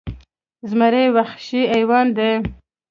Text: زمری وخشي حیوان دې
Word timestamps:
زمری 0.69 1.05
وخشي 1.15 1.61
حیوان 1.73 2.07
دې 2.17 2.31